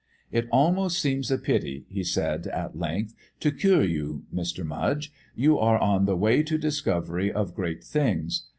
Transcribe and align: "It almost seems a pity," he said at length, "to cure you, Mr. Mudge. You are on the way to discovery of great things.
"It 0.31 0.47
almost 0.51 0.99
seems 0.99 1.29
a 1.29 1.37
pity," 1.37 1.85
he 1.87 2.03
said 2.03 2.47
at 2.47 2.75
length, 2.75 3.13
"to 3.39 3.51
cure 3.51 3.83
you, 3.83 4.23
Mr. 4.33 4.65
Mudge. 4.65 5.13
You 5.35 5.59
are 5.59 5.77
on 5.77 6.05
the 6.05 6.17
way 6.17 6.41
to 6.41 6.57
discovery 6.57 7.31
of 7.31 7.53
great 7.53 7.83
things. 7.83 8.47